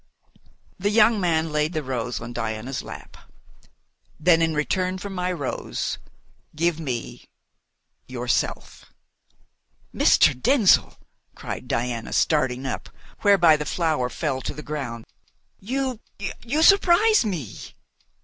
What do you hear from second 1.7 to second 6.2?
the rose on Diana's lap. "Then in return for my rose